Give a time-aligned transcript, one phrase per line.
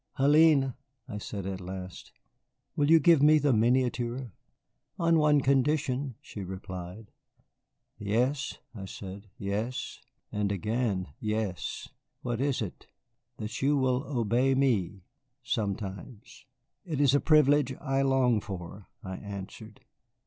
[0.17, 0.73] "Hélène,"
[1.07, 2.11] I said at last,
[2.75, 4.31] "will you give me the miniature?"
[4.97, 7.11] "On one condition," she replied.
[7.99, 9.99] "Yes," I said, "yes.
[10.31, 11.87] And again yes.
[12.23, 12.87] What is it?"
[13.37, 15.03] "That you will obey me
[15.43, 16.47] sometimes."
[16.83, 19.81] "It is a privilege I long for," I answered.